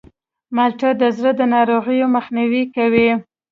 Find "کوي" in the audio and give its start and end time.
2.75-3.09